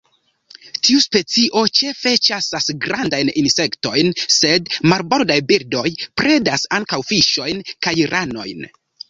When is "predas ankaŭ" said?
6.23-7.01